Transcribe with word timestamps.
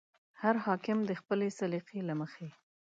هر 0.41 0.55
حاکم 0.65 0.97
د 1.05 1.11
خپلې 1.19 1.47
سلیقې 1.59 1.99
له 2.09 2.13
مخې. 2.21 2.49